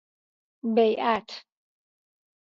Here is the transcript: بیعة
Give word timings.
بیعة 0.75 1.27